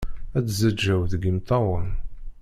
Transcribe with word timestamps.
Ad 0.37 0.45
tezzağğaw 0.47 1.01
deg 1.11 1.23
imeṭṭawen. 1.29 1.89